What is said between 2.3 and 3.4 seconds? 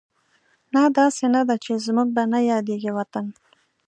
نه یادېږي وطن